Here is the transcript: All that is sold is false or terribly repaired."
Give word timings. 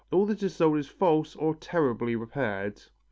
All 0.09 0.25
that 0.25 0.41
is 0.41 0.55
sold 0.55 0.79
is 0.79 0.87
false 0.87 1.35
or 1.35 1.53
terribly 1.53 2.15
repaired." 2.15 2.81